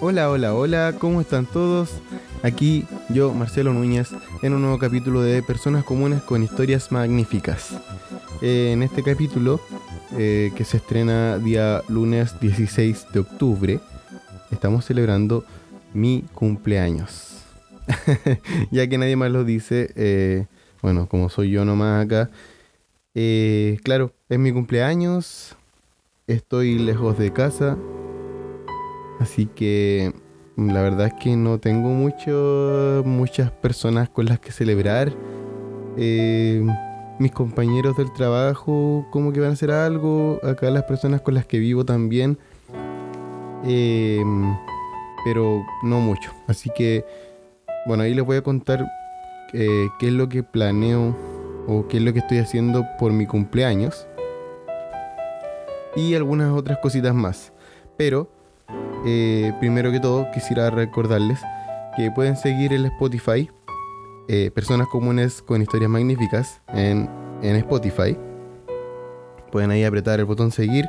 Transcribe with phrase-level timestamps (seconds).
[0.00, 1.90] Hola, hola, hola, ¿cómo están todos?
[2.42, 4.10] Aquí yo, Marcelo Núñez,
[4.42, 7.70] en un nuevo capítulo de Personas Comunes con Historias Magníficas.
[8.42, 9.60] Eh, en este capítulo,
[10.18, 13.80] eh, que se estrena día lunes 16 de octubre,
[14.50, 15.44] estamos celebrando
[15.94, 17.43] mi cumpleaños.
[18.70, 20.46] ya que nadie más lo dice, eh,
[20.82, 22.30] bueno, como soy yo nomás acá,
[23.82, 25.56] claro, es mi cumpleaños,
[26.26, 27.76] estoy lejos de casa,
[29.20, 30.12] así que
[30.56, 35.12] la verdad es que no tengo mucho, muchas personas con las que celebrar.
[35.96, 36.64] Eh,
[37.18, 40.38] mis compañeros del trabajo como que van a hacer algo.
[40.44, 42.38] Acá las personas con las que vivo también.
[43.66, 44.22] Eh,
[45.24, 46.32] pero no mucho.
[46.46, 47.04] Así que,
[47.86, 48.86] bueno, ahí les voy a contar
[49.52, 51.16] eh, qué es lo que planeo
[51.66, 54.06] o qué es lo que estoy haciendo por mi cumpleaños.
[55.96, 57.52] Y algunas otras cositas más.
[57.96, 58.28] Pero
[59.06, 61.40] eh, primero que todo, quisiera recordarles
[61.96, 63.48] que pueden seguir el Spotify
[64.26, 67.08] eh, Personas Comunes con Historias Magníficas en,
[67.42, 68.16] Spotify.
[69.52, 70.86] Pueden ahí apretar el botón seguir,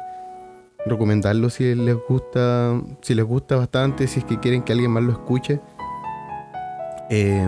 [0.85, 5.03] recomendarlo si les gusta, si les gusta bastante, si es que quieren que alguien más
[5.03, 5.59] lo escuche.
[7.09, 7.47] Eh,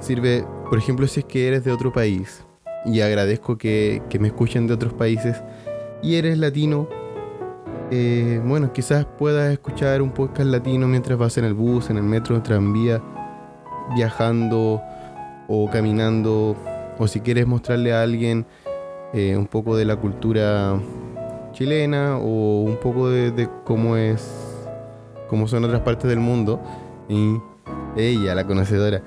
[0.00, 2.44] sirve, por ejemplo, si es que eres de otro país
[2.84, 5.42] y agradezco que, me escuchen de otros países
[6.02, 6.88] y eres latino
[7.94, 12.02] eh, bueno, quizás puedas escuchar un podcast latino mientras vas en el bus, en el
[12.02, 13.02] metro, en el tranvía,
[13.94, 14.80] viajando
[15.46, 16.56] o caminando,
[16.98, 18.46] o si quieres mostrarle a alguien
[19.12, 20.80] eh, un poco de la cultura
[21.52, 24.26] chilena o un poco de, cómo es,
[25.28, 26.62] cómo son otras partes del mundo.
[27.10, 27.36] Y
[27.96, 29.02] ella, la conocedora.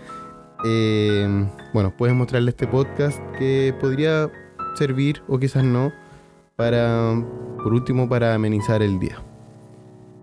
[0.65, 4.31] Eh, bueno, puedes mostrarle este podcast que podría
[4.75, 5.91] servir o quizás no
[6.55, 7.13] para,
[7.63, 9.21] por último, para amenizar el día.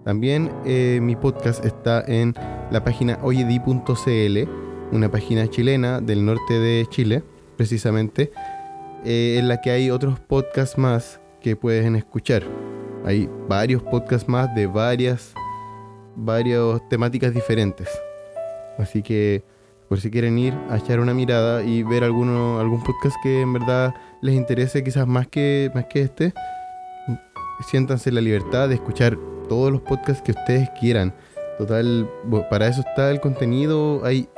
[0.05, 2.35] También eh, mi podcast está en
[2.71, 4.49] la página oyedi.cl,
[4.91, 7.23] una página chilena del norte de Chile,
[7.57, 8.33] precisamente,
[9.05, 12.43] eh, en la que hay otros podcasts más que pueden escuchar.
[13.05, 15.35] Hay varios podcasts más de varias,
[16.17, 17.89] varias temáticas diferentes.
[18.79, 19.43] Así que
[19.89, 23.53] por si quieren ir a echar una mirada y ver alguno, algún podcast que en
[23.53, 26.33] verdad les interese quizás más que, más que este,
[27.69, 29.19] siéntanse la libertad de escuchar
[29.49, 31.15] todos los podcasts que ustedes quieran.
[31.59, 32.09] Total,
[32.49, 34.29] para eso está el contenido, hay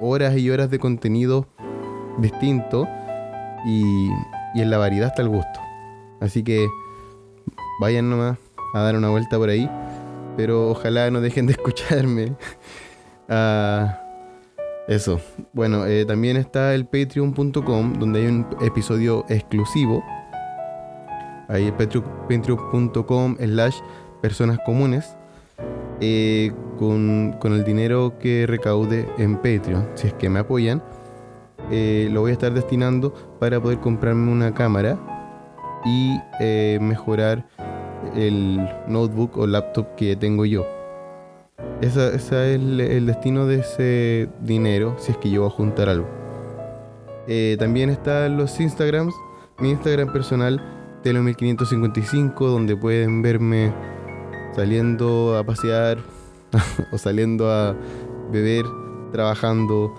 [0.00, 1.46] horas y horas de contenido
[2.18, 2.88] distinto
[3.64, 4.08] y,
[4.54, 5.60] y en la variedad está el gusto.
[6.20, 6.66] Así que
[7.80, 8.38] vayan nomás
[8.74, 9.70] a dar una vuelta por ahí,
[10.36, 12.32] pero ojalá no dejen de escucharme.
[13.28, 14.00] Ah,
[14.86, 15.20] eso.
[15.52, 20.04] Bueno, eh, también está el patreon.com donde hay un episodio exclusivo.
[21.48, 23.76] Ahí patreon.com slash
[24.20, 25.16] personas comunes.
[26.00, 30.82] Eh, con, el dinero que recaude en Patreon, si es que me apoyan,
[31.70, 34.98] eh, lo voy a estar destinando para poder comprarme una cámara
[35.86, 36.18] y
[36.80, 37.46] mejorar
[38.16, 38.58] el
[38.88, 40.73] notebook o laptop que tengo yo.
[41.84, 46.08] Ese es el, destino de ese dinero si es que yo a juntar algo.
[47.28, 49.14] Eh, también están los Instagrams.
[49.58, 50.62] Mi Instagram personal,
[51.04, 53.70] Telo1555, donde pueden verme
[54.56, 55.98] saliendo a pasear
[56.90, 57.76] o saliendo a
[58.32, 58.64] beber,
[59.12, 59.94] trabajando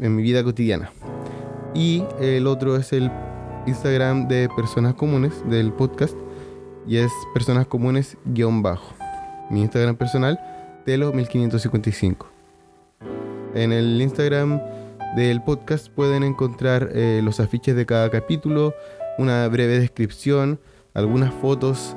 [0.00, 0.92] en mi vida cotidiana.
[1.74, 3.10] Y el otro es el
[3.66, 6.14] Instagram de Personas Comunes del podcast
[6.86, 8.94] y es Personas Comunes guion bajo.
[9.50, 10.38] Mi Instagram personal
[10.86, 12.28] Telo 1555.
[13.56, 14.62] En el Instagram
[15.16, 18.72] del podcast pueden encontrar eh, los afiches de cada capítulo,
[19.18, 20.60] una breve descripción,
[20.94, 21.96] algunas fotos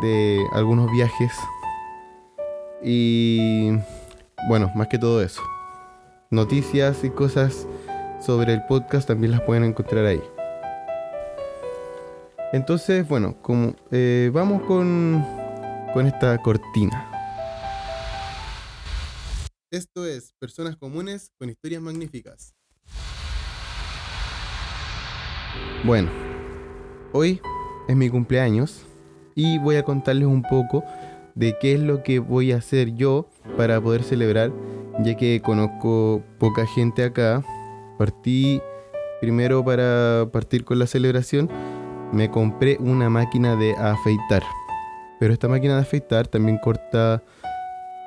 [0.00, 1.32] de algunos viajes
[2.82, 3.72] y
[4.48, 5.42] bueno, más que todo eso.
[6.30, 7.68] Noticias y cosas
[8.24, 10.22] sobre el podcast también las pueden encontrar ahí.
[12.54, 15.22] Entonces, bueno, como, eh, vamos con,
[15.92, 17.13] con esta cortina.
[19.74, 22.54] Esto es Personas Comunes con Historias Magníficas.
[25.82, 26.12] Bueno,
[27.12, 27.40] hoy
[27.88, 28.86] es mi cumpleaños
[29.34, 30.84] y voy a contarles un poco
[31.34, 34.52] de qué es lo que voy a hacer yo para poder celebrar,
[35.02, 37.44] ya que conozco poca gente acá.
[37.98, 38.62] Partí
[39.20, 41.50] primero para partir con la celebración,
[42.12, 44.44] me compré una máquina de afeitar.
[45.18, 47.24] Pero esta máquina de afeitar también corta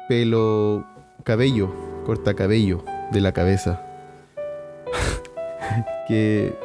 [0.07, 0.96] pelo
[1.27, 1.69] cabello,
[2.05, 3.81] corta cabello de la cabeza.
[6.07, 6.55] que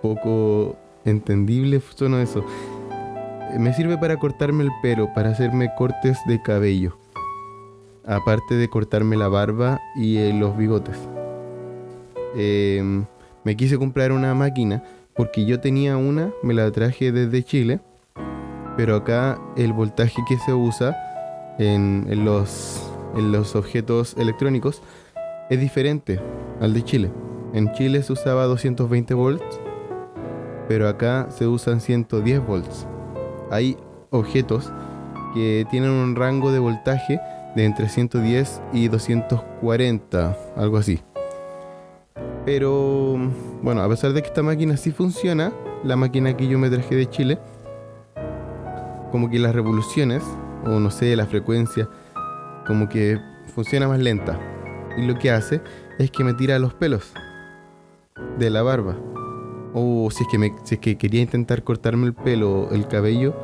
[0.00, 2.44] poco entendible sonó eso.
[3.58, 6.96] Me sirve para cortarme el pelo, para hacerme cortes de cabello.
[8.06, 10.96] Aparte de cortarme la barba y eh, los bigotes.
[12.36, 13.06] Em,
[13.42, 14.84] me quise comprar una máquina
[15.16, 17.80] porque yo tenía una, me la traje desde Chile.
[18.76, 20.96] Pero acá el voltaje que se usa
[21.58, 22.85] en, los,
[23.16, 24.82] en los objetos electrónicos
[25.50, 26.20] es diferente
[26.60, 27.10] al de Chile.
[27.52, 29.60] En Chile se usaba 220 volts,
[30.68, 32.86] pero acá se usan 110 volts.
[33.50, 33.76] Hay
[34.10, 34.72] objetos
[35.34, 37.20] que tienen un rango de voltaje
[37.54, 41.00] de entre 110 y 240, algo así.
[42.44, 43.16] Pero
[43.62, 45.52] bueno, a pesar de que esta máquina sí funciona,
[45.82, 47.38] la máquina que yo me traje de Chile,
[49.10, 50.22] como que las revoluciones,
[50.64, 51.88] o no sé, la frecuencia,
[52.66, 53.18] como que
[53.54, 54.38] funciona más lenta.
[54.96, 55.60] Y lo que hace
[55.98, 57.12] es que me tira los pelos
[58.38, 58.96] de la barba.
[59.74, 63.34] O si es que, me, si es que quería intentar cortarme el pelo, el cabello,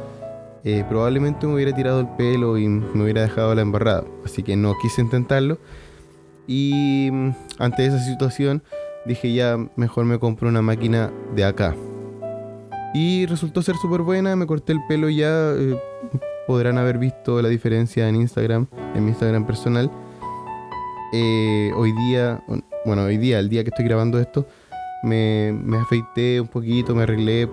[0.64, 4.04] eh, probablemente me hubiera tirado el pelo y me hubiera dejado la embarrada.
[4.24, 5.58] Así que no quise intentarlo.
[6.46, 8.62] Y mm, ante esa situación
[9.04, 11.74] dije ya mejor me compro una máquina de acá.
[12.94, 15.52] Y resultó ser súper buena, me corté el pelo ya.
[15.52, 15.76] Eh,
[16.46, 19.90] podrán haber visto la diferencia en Instagram, en mi Instagram personal.
[21.12, 22.42] Eh, hoy día,
[22.84, 24.46] bueno, hoy día, el día que estoy grabando esto,
[25.02, 27.48] me, me afeité un poquito, me arreglé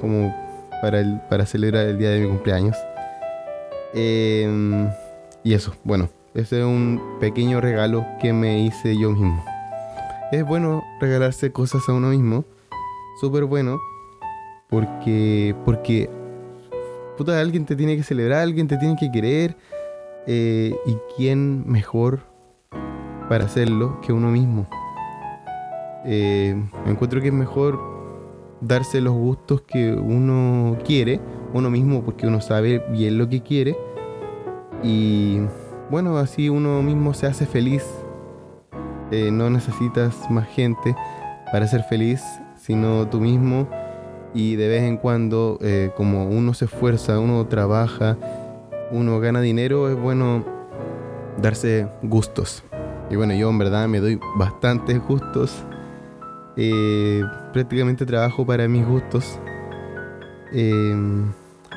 [0.00, 0.34] como
[0.80, 2.76] para, el, para celebrar el día de mi cumpleaños.
[3.94, 4.88] Em,
[5.44, 9.44] y eso, bueno, ese es un pequeño regalo que me hice yo mismo.
[10.32, 12.44] Es bueno regalarse cosas a uno mismo,
[13.20, 13.78] súper bueno,
[14.70, 16.08] porque, porque,
[17.16, 19.56] puta, alguien te tiene que celebrar, alguien te tiene que querer,
[20.26, 22.20] eh, y quién mejor
[23.28, 24.68] para hacerlo que uno mismo.
[26.04, 26.54] Eh,
[26.86, 27.80] encuentro que es mejor
[28.60, 31.20] darse los gustos que uno quiere,
[31.52, 33.76] uno mismo, porque uno sabe bien lo que quiere.
[34.82, 35.40] Y
[35.90, 37.84] bueno, así uno mismo se hace feliz.
[39.10, 40.96] Eh, no necesitas más gente
[41.50, 42.22] para ser feliz,
[42.56, 43.68] sino tú mismo.
[44.34, 48.16] Y de vez en cuando, eh, como uno se esfuerza, uno trabaja,
[48.90, 50.44] uno gana dinero, es bueno
[51.40, 52.62] darse gustos.
[53.10, 55.64] Y bueno, yo en verdad me doy bastantes gustos
[56.56, 59.38] eh, prácticamente trabajo para mis gustos.
[60.52, 60.94] Eh,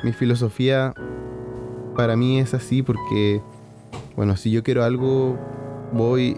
[0.04, 0.92] mi filosofía
[1.94, 3.40] para mí es así porque,
[4.16, 5.38] bueno, si yo quiero algo,
[5.92, 6.36] voy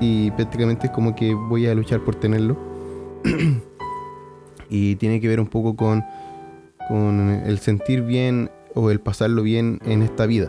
[0.00, 2.56] y prácticamente es como que voy a luchar por tenerlo.
[4.70, 6.04] y tiene que ver un poco con,
[6.88, 10.48] con el sentir bien o el pasarlo bien en esta vida.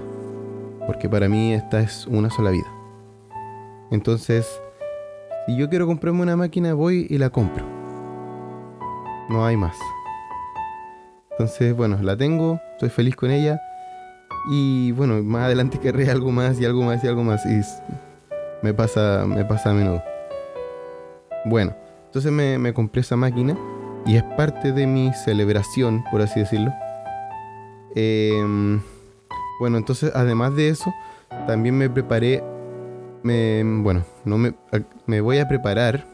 [0.86, 2.68] Porque para mí esta es una sola vida.
[3.92, 4.48] Entonces,
[5.46, 7.66] si yo quiero comprarme una máquina, voy y la compro.
[9.30, 9.76] No hay más.
[11.32, 13.60] Entonces, bueno, la tengo, estoy feliz con ella.
[14.50, 17.46] Y bueno, más adelante querré algo más y algo más y algo más.
[17.46, 17.62] Y
[18.62, 20.04] me pasa, me pasa a menudo.
[21.46, 21.76] Bueno,
[22.06, 23.58] entonces me, compré esa máquina
[24.06, 26.72] y es parte de mi celebración, por así decirlo.
[27.96, 28.82] Em,
[29.60, 30.94] bueno, entonces además de eso,
[31.48, 32.44] también me preparé
[33.24, 34.54] me, bueno, no me,
[35.06, 36.06] me voy a preparar,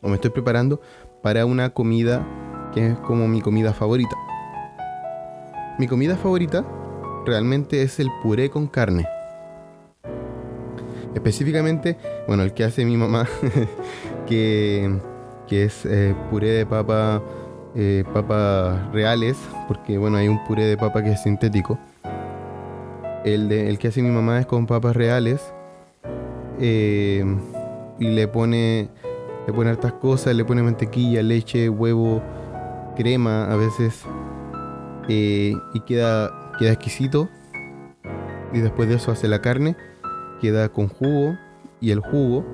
[0.00, 0.80] o me estoy preparando
[1.22, 2.26] para una comida
[2.72, 4.16] que es como mi comida favorita.
[5.78, 6.64] Mi comida favorita
[7.24, 9.06] realmente es el puré con carne.
[11.14, 13.26] Específicamente, bueno, el que hace mi mamá,
[14.26, 14.98] que,
[15.46, 17.22] que es eh, puré de papa,
[17.74, 19.36] eh, papas reales,
[19.68, 21.78] porque bueno, hay un puré de papa que es sintético.
[23.24, 25.54] El, de, el que hace mi mamá es con papas reales,
[26.60, 27.24] eh,
[27.98, 28.88] y le pone,
[29.46, 32.22] le pone hartas cosas, le pone mantequilla, leche, huevo,
[32.96, 34.04] crema a veces
[35.08, 37.28] eh, y queda, queda exquisito.
[38.52, 39.76] Y después de eso hace la carne,
[40.40, 41.36] queda con jugo
[41.80, 42.44] y el jugo.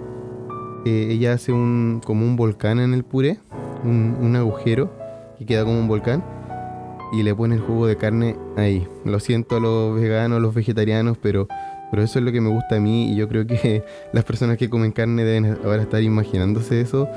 [0.84, 3.38] Eh, ella hace un, como un volcán en el puré,
[3.84, 4.90] un, un agujero
[5.38, 6.24] que queda como un volcán
[7.12, 8.86] y le pone el jugo de carne ahí.
[9.04, 11.48] Lo siento a los veganos, los vegetarianos, pero
[11.90, 14.56] pero eso es lo que me gusta a mí y yo creo que las personas
[14.56, 17.08] que comen carne deben ahora estar imaginándose eso.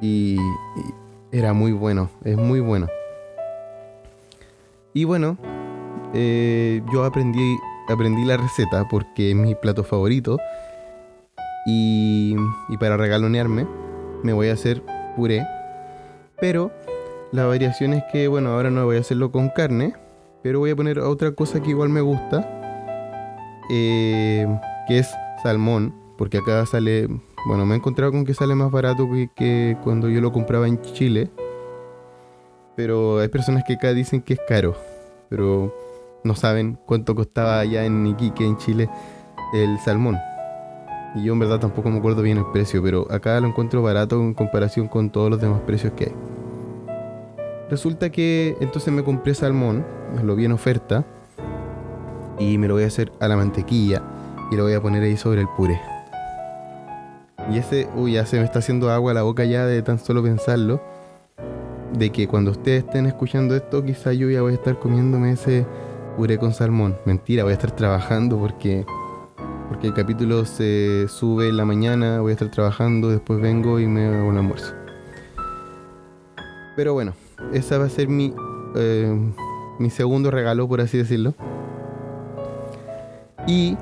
[0.00, 0.36] Y,
[1.30, 2.88] era muy bueno, es muy bueno.
[4.94, 5.36] Y bueno,
[6.14, 7.56] eh, yo aprendí,
[7.88, 10.38] aprendí la receta porque es mi plato favorito.
[11.70, 12.34] Y,
[12.80, 13.66] para regalonearme
[14.22, 14.82] me voy a hacer
[15.16, 15.46] puré.
[16.40, 16.72] Pero
[17.32, 19.92] la variación es que, bueno, ahora no voy a hacerlo con carne.
[20.42, 22.48] Pero voy a poner otra cosa que igual me gusta
[23.70, 24.46] eh,
[24.86, 27.08] que es salmón, porque acá sale
[27.46, 30.68] bueno, me he encontrado con que sale más barato que, que cuando yo lo compraba
[30.68, 31.30] en Chile.
[32.76, 34.76] Pero hay personas que acá dicen que es caro.
[35.28, 35.74] Pero
[36.24, 38.88] no saben cuánto costaba allá en Iquique, en Chile,
[39.54, 40.18] el salmón.
[41.18, 44.20] Y yo en verdad tampoco me acuerdo bien el precio, pero acá lo encuentro barato
[44.20, 46.14] en comparación con todos los demás precios que hay.
[47.68, 49.84] Resulta que entonces me compré salmón,
[50.22, 51.04] lo vi en oferta,
[52.38, 54.02] y me lo voy a hacer a la mantequilla
[54.50, 55.80] y lo voy a poner ahí sobre el puré.
[57.50, 59.98] Y ese, uy, ya se me está haciendo agua a la boca ya de tan
[59.98, 60.80] solo pensarlo.
[61.92, 65.66] De que cuando ustedes estén escuchando esto, quizá yo ya voy a estar comiéndome ese
[66.16, 66.96] puré con salmón.
[67.06, 68.84] Mentira, voy a estar trabajando porque,
[69.68, 73.86] porque el capítulo se sube en la mañana, voy a estar trabajando, después vengo y
[73.86, 74.74] me hago un almuerzo.
[76.74, 77.12] Pero bueno,
[77.52, 78.34] esa va a ser mi,
[78.76, 79.14] eh,
[79.78, 81.34] mi segundo regalo, por así decirlo.
[83.46, 83.76] Y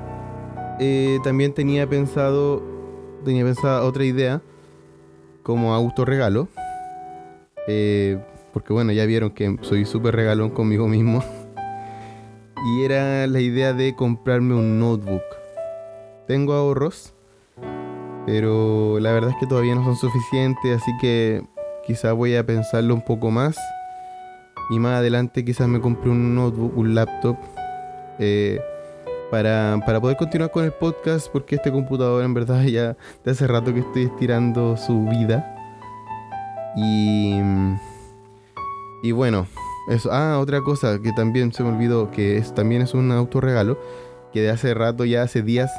[0.79, 2.61] eh, también tenía pensado,
[3.23, 4.41] tenía pensada otra idea
[5.43, 6.47] como autorregalo.
[7.67, 8.19] Eh,
[8.53, 11.23] porque bueno, ya vieron que soy súper regalón conmigo mismo.
[12.65, 15.21] Y era la idea de comprarme un notebook.
[16.27, 17.13] Tengo ahorros,
[18.25, 21.43] pero la verdad es que todavía no son suficientes, así que
[21.85, 23.57] quizás voy a pensarlo un poco más.
[24.69, 27.37] Y más adelante quizás me compre un notebook, un laptop.
[28.19, 28.59] Eh,
[29.31, 33.47] para, para, poder continuar con el podcast, porque este computador en verdad ya de hace
[33.47, 35.53] rato que estoy estirando su vida.
[36.75, 37.39] Y,
[39.03, 39.47] y bueno,
[39.87, 40.09] eso.
[40.11, 43.79] Ah, otra cosa que también se me olvidó, que también es un autorregalo,
[44.33, 45.71] que de hace rato, ya hace días,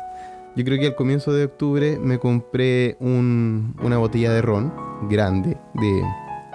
[0.57, 4.73] yo creo que al comienzo de octubre me compré un, una botella de ron
[5.09, 6.02] grande, de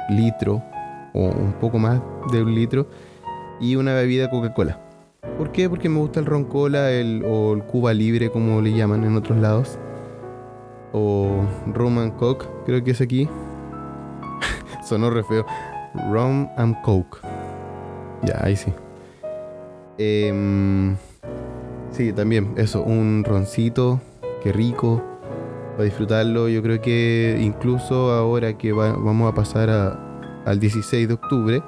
[0.10, 0.62] litro,
[1.14, 2.88] o un poco más de un litro,
[3.60, 4.80] y una bebida Coca-Cola.
[5.38, 5.70] ¿Por qué?
[5.70, 9.16] Porque me gusta el ron cola el, o el Cuba Libre, como le llaman en
[9.16, 9.80] otros lados.
[10.92, 13.28] O Rum Coke, creo que es aquí.
[14.84, 15.46] Sonó re feo.
[16.12, 17.20] Rum and Coke.
[18.24, 18.72] Ya, ahí sí.
[19.98, 20.96] Em,
[21.94, 24.02] sí, también, eso, un roncito,
[24.42, 25.02] qué rico,
[25.72, 26.50] para disfrutarlo.
[26.50, 29.70] Yo creo que incluso ahora que vamos a pasar
[30.46, 31.64] al 16 de octubre,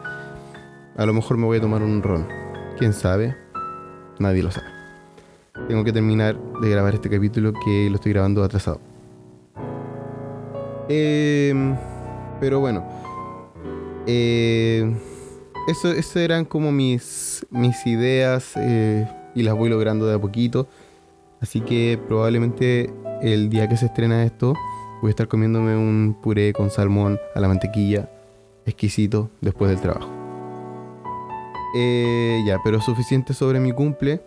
[0.97, 2.27] a lo mejor me voy a tomar un ron.
[2.77, 3.35] ¿Quién sabe?
[4.19, 4.67] Nadie lo sabe.
[5.67, 8.79] Tengo que terminar de grabar este capítulo que lo estoy grabando atrasado.
[10.89, 11.75] Em,
[12.39, 12.83] pero bueno.
[14.07, 14.95] Eh,
[15.67, 20.67] eso, eso, eran como mis, mis ideas eh, y las voy logrando de a poquito.
[21.41, 24.55] Así que probablemente el día que se estrena esto
[25.01, 28.09] voy a estar comiéndome un puré con salmón a la mantequilla
[28.65, 30.09] exquisito después del trabajo.
[31.75, 34.21] Eh, ya, pero suficiente sobre mi cumple.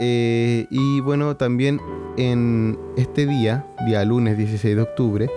[0.00, 1.80] Eh, y bueno, también
[2.16, 5.30] en este día, día lunes 16 de octubre,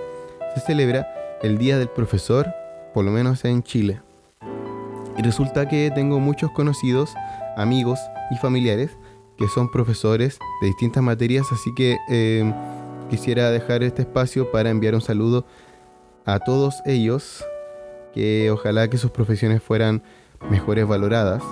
[0.54, 1.08] se celebra
[1.42, 2.54] el Día del Profesor,
[2.94, 4.02] por lo menos en Chile.
[5.18, 7.14] Y resulta que tengo muchos conocidos,
[7.58, 8.00] amigos
[8.32, 8.92] y familiares
[9.38, 12.54] que son profesores de distintas materias, así que eh,
[13.10, 15.46] quisiera dejar este espacio para enviar un saludo
[16.26, 17.44] a todos ellos,
[18.14, 20.04] que ojalá que sus profesiones fueran
[20.50, 21.44] mejores valoradas.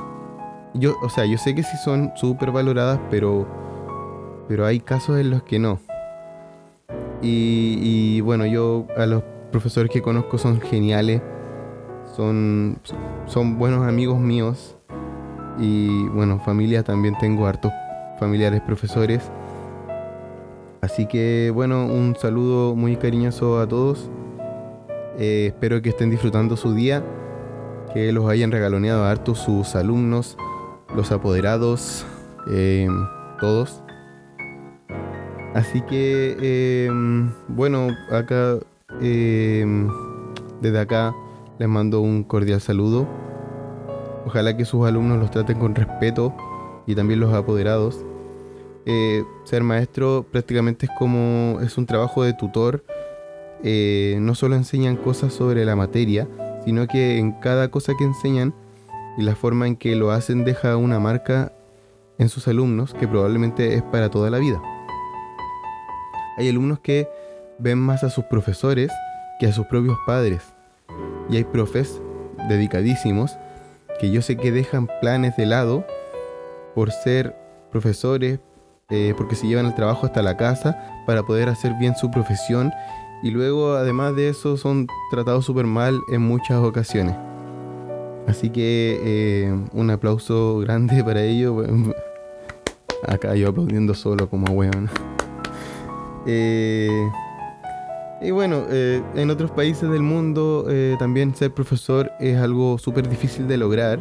[0.75, 3.47] Yo, o sea, yo sé que sí son súper valoradas, pero,
[4.47, 5.79] pero hay casos en los que no.
[7.21, 11.21] Y, bueno, yo a los profesores que conozco son geniales,
[12.15, 12.79] son,
[13.25, 14.78] son buenos amigos míos.
[15.57, 17.71] Y bueno, familia también tengo hartos
[18.19, 19.29] familiares profesores.
[20.81, 24.09] Así que bueno, un saludo muy cariñoso a todos.
[25.17, 27.03] Eh, espero que estén disfrutando su día
[27.93, 30.37] que los hayan regaloneado harto sus alumnos,
[30.95, 32.05] los apoderados,
[32.51, 33.05] em,
[33.39, 33.83] todos.
[35.53, 38.59] Así que, em, bueno, acá,
[40.61, 41.15] desde acá
[41.57, 43.07] les mando un cordial saludo.
[44.25, 46.33] Ojalá que sus alumnos los traten con respeto
[46.85, 48.03] y también los apoderados.
[48.85, 52.83] Eh, ser maestro prácticamente es como es un trabajo de tutor.
[53.63, 56.27] Eh, no solo enseñan cosas sobre la materia,
[56.65, 58.53] sino que en cada cosa que enseñan
[59.17, 61.51] y la forma en que lo hacen deja una marca
[62.17, 64.61] en sus alumnos que probablemente es para toda la vida.
[66.38, 67.07] Hay alumnos que
[67.57, 68.91] ven más a sus profesores
[69.39, 70.41] que a sus propios padres.
[71.29, 72.01] Y hay profes
[72.47, 73.38] dedicadísimos
[73.99, 75.85] que yo sé que dejan planes de lado
[76.73, 77.35] por ser
[77.71, 78.39] profesores,
[78.89, 82.71] eh, porque se llevan el trabajo hasta la casa para poder hacer bien su profesión
[83.21, 87.15] y luego además de eso son tratados súper mal en muchas ocasiones.
[88.27, 91.67] Así que eh, un aplauso grande para ellos.
[93.07, 94.89] Acá yo aplaudiendo solo como weón.
[96.25, 97.09] Eh,
[98.21, 103.07] y bueno, eh, en otros países del mundo eh, también ser profesor es algo súper
[103.07, 103.99] difícil de lograr.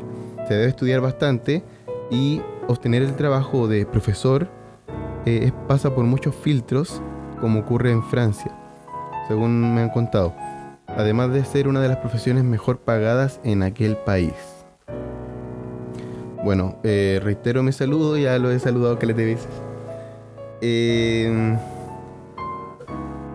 [0.48, 1.62] Se debe estudiar bastante
[2.10, 4.48] y obtener el trabajo de profesor
[5.66, 7.02] pasa por muchos filtros,
[7.38, 8.50] como ocurre en Francia,
[9.28, 10.34] según me han contado.
[10.86, 14.32] Además de ser una de las profesiones mejor pagadas en aquel país.
[16.42, 19.48] Bueno, reitero mi saludo, ya lo he saludado que le veces.
[20.62, 21.56] Eh,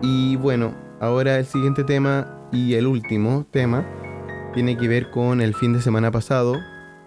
[0.04, 3.86] y bueno, ahora el siguiente tema y el último tema
[4.52, 6.56] tiene que ver con el fin de semana pasado,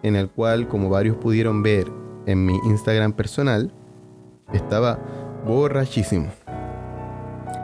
[0.01, 1.85] en el cual, como varios pudieron ver
[2.25, 3.71] en mi Instagram personal,
[4.51, 4.99] estaba
[5.45, 6.27] borrachísimo.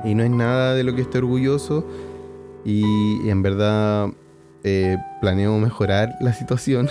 [0.03, 1.87] Y no es nada de lo que estoy orgulloso
[2.63, 4.09] y, en verdad
[4.63, 6.89] eh, planeo mejorar la situación.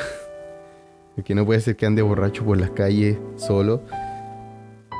[1.14, 3.82] Porque no puede ser que ande borracho por las calles solo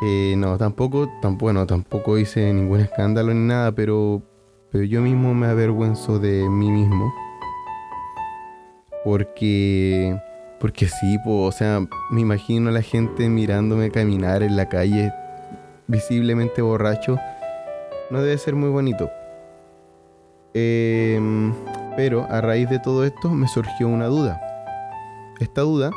[0.05, 4.21] eh, no, tampoco, tampoco, bueno, tampoco hice ningún escándalo ni nada, pero,
[4.73, 7.15] pero yo mismo me avergüenzo de mí mismo.
[9.05, 10.19] Porque,
[10.59, 15.13] porque sí, o sea, me imagino a la gente mirándome caminar en la calle
[15.87, 17.17] visiblemente borracho.
[18.11, 19.09] No debe ser muy bonito.
[20.53, 21.55] Em,
[21.97, 24.41] pero a raíz de todo esto me surgió una duda.
[25.39, 25.93] Esta duda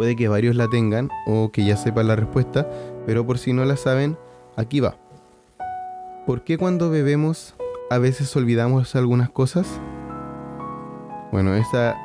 [0.00, 2.66] Puede que varios la tengan o que ya sepan la respuesta,
[3.04, 4.16] pero por si no la saben,
[4.56, 4.96] aquí va.
[6.24, 7.54] ¿Por qué cuando bebemos
[7.90, 9.66] a veces olvidamos algunas cosas?
[11.32, 11.98] Bueno, esa,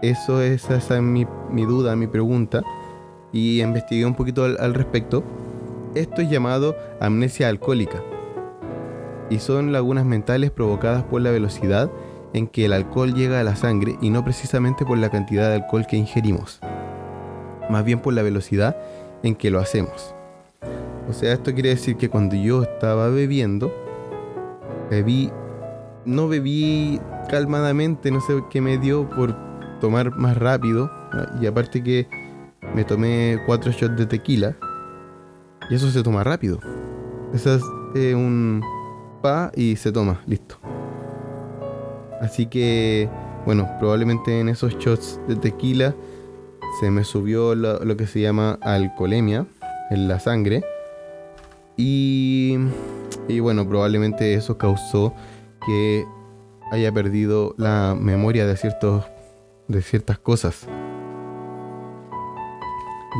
[0.00, 1.26] eso es, esa es mi,
[1.64, 2.62] duda, mi pregunta,
[3.32, 5.24] y investigué un poquito al, al respecto.
[5.96, 8.00] Esto es llamado amnesia alcohólica,
[9.28, 11.90] y son lagunas mentales provocadas por la velocidad
[12.32, 15.56] en que el alcohol llega a la sangre y no precisamente por la cantidad de
[15.56, 16.60] alcohol que ingerimos
[17.72, 18.76] más bien por la velocidad
[19.22, 20.14] en que lo hacemos.
[21.08, 23.72] O sea, esto quiere decir que cuando yo estaba bebiendo,
[24.90, 25.32] bebí,
[26.04, 29.34] no bebí calmadamente, no sé qué me dio por
[29.80, 30.90] tomar más rápido.
[31.40, 32.06] Y aparte que
[32.74, 34.56] me tomé cuatro shots de tequila.
[35.70, 36.60] Y eso se toma rápido.
[37.32, 38.62] Eso es un
[39.22, 40.56] pa y se toma, listo.
[42.20, 43.08] Así que,
[43.46, 45.94] bueno, probablemente en esos shots de tequila
[46.80, 49.46] se me subió lo, que se llama alcoholemia
[49.90, 50.64] en la sangre.
[51.76, 52.56] Y,
[53.28, 55.14] y bueno, probablemente eso causó
[55.66, 56.04] que
[56.70, 59.04] haya perdido la memoria de, ciertos,
[59.68, 60.66] de ciertas cosas.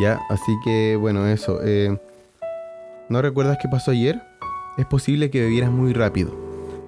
[0.00, 1.60] Ya, así que bueno, eso.
[1.62, 1.98] Eh,
[3.08, 4.22] ¿No recuerdas qué pasó ayer?
[4.78, 6.34] Es posible que bebieras muy rápido.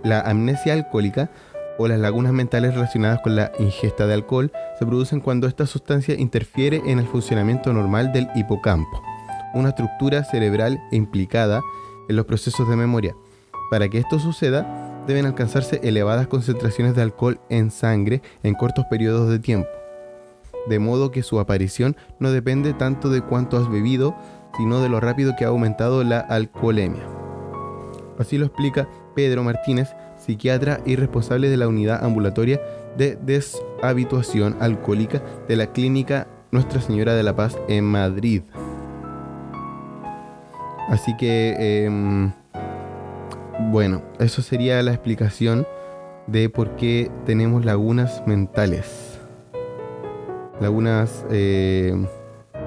[0.03, 1.31] La amnesia alcohólica
[1.79, 6.15] o las lagunas mentales relacionadas con la ingesta de alcohol se producen cuando esta sustancia
[6.15, 9.03] interfiere en el funcionamiento normal del hipocampo,
[9.55, 11.61] una estructura cerebral implicada
[12.09, 13.17] en los procesos de memoria.
[13.71, 19.29] Para que esto suceda, deben alcanzarse elevadas concentraciones de alcohol en sangre en cortos periodos
[19.29, 19.69] de tiempo,
[20.67, 24.15] de modo que su aparición no depende tanto de cuánto has bebido,
[24.57, 27.03] sino de lo rápido que ha aumentado la alcoholemia.
[28.19, 32.61] Así lo explica Pedro Martínez, psiquiatra y responsable de la unidad ambulatoria
[32.97, 38.43] de deshabituación alcohólica de la clínica Nuestra Señora de la Paz en Madrid.
[40.89, 42.33] Así que, em,
[43.73, 45.67] bueno, eso sería la explicación
[46.27, 49.19] de por qué tenemos lagunas mentales.
[50.61, 52.07] Lagunas em,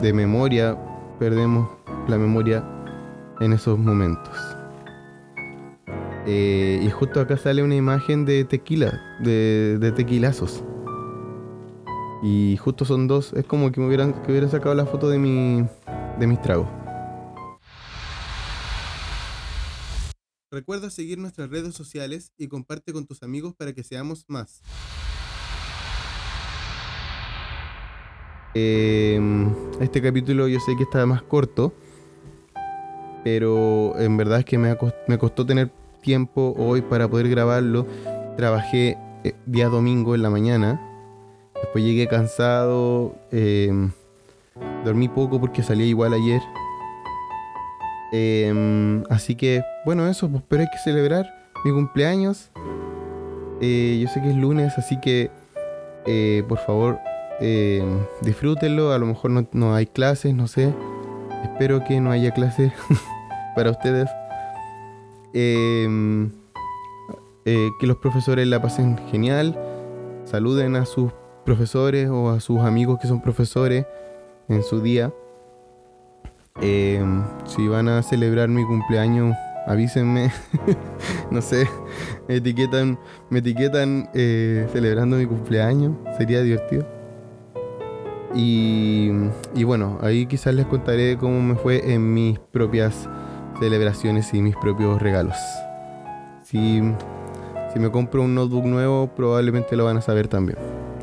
[0.02, 0.78] de memoria,
[1.20, 1.70] perdemos
[2.08, 2.64] la memoria
[3.40, 4.57] en esos momentos.
[6.30, 10.62] Eh, y justo acá sale una imagen de tequila, de, tequilazos.
[12.22, 15.20] Y justo son dos, es como que me hubieran, que hubieran sacado la foto de,
[15.20, 15.66] mi,
[16.20, 16.68] de mis tragos.
[20.52, 24.62] Recuerda seguir nuestras redes sociales y comparte con tus amigos para que seamos más.
[28.54, 31.74] Em, este capítulo yo sé que está más corto,
[33.24, 34.76] pero en verdad es que me,
[35.08, 37.86] me costó tener tiempo hoy para poder grabarlo.
[38.36, 40.82] Trabajé eh, día domingo en la mañana.
[41.56, 43.16] Después llegué cansado.
[43.32, 43.92] Em,
[44.86, 46.42] dormí poco porque salí igual ayer.
[48.12, 51.26] Em, así que, bueno, eso, pues, pero hay que celebrar
[51.66, 52.52] mi cumpleaños.
[53.60, 55.32] Eh, yo sé que es lunes, así que,
[56.06, 57.00] eh, por favor,
[58.22, 58.92] disfrútenlo.
[58.92, 60.74] A lo mejor no, no hay clases, no sé.
[61.44, 62.72] Espero que no haya clases
[63.56, 64.10] para ustedes.
[65.40, 66.32] Em,
[67.46, 69.56] eh, que los profesores la pasen genial,
[70.26, 71.12] saluden a sus
[71.46, 73.86] profesores o a sus amigos que son profesores
[74.50, 75.14] en su día.
[76.60, 77.06] Eh,
[77.46, 79.36] si van a celebrar mi cumpleaños,
[79.68, 80.32] avísenme.
[81.30, 81.68] no sé,
[82.28, 82.98] me etiquetan,
[83.30, 85.94] me etiquetan eh, celebrando mi cumpleaños.
[86.18, 86.88] Sería divertido.
[88.34, 89.12] Y,
[89.54, 93.08] y bueno, ahí quizás les contaré cómo me fue en mis propias
[93.60, 95.38] celebraciones y mis propios regalos.
[96.44, 96.82] Si,
[97.74, 100.58] si me compro un notebook nuevo, probablemente lo van a saber también.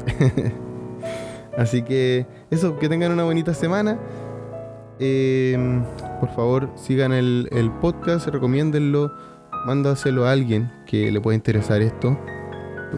[1.56, 3.98] Así que eso, que tengan una bonita semana.
[4.98, 5.82] Eh,
[6.20, 9.12] por favor, sigan el, el podcast, recomiéndenlo,
[9.66, 12.18] mándaselo a alguien que le pueda interesar esto.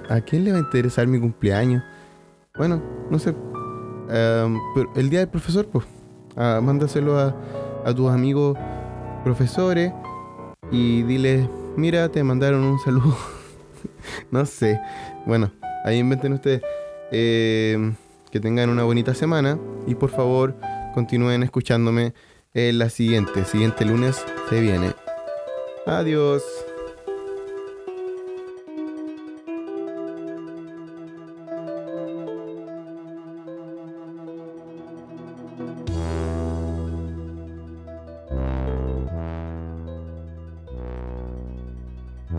[0.08, 1.82] ¿A quién le va a interesar mi cumpleaños?
[2.56, 3.30] Bueno, no sé.
[3.30, 5.84] Um, pero el día del profesor, pues,
[6.36, 7.34] ah, mándaselo a,
[7.84, 8.56] a tus amigos
[9.26, 9.92] profesores
[10.70, 13.16] y diles, mira, te mandaron un saludo.
[14.30, 14.80] no sé.
[15.26, 15.50] Bueno,
[15.84, 16.62] ahí inventen ustedes.
[17.10, 17.92] Eh,
[18.30, 19.58] que tengan una bonita semana
[19.88, 20.54] y por favor
[20.94, 22.14] continúen escuchándome
[22.54, 23.44] en la siguiente.
[23.44, 24.92] Siguiente lunes se viene.
[25.86, 26.44] Adiós.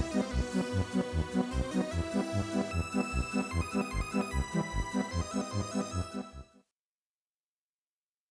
[0.00, 0.24] Thank
[6.24, 6.39] you.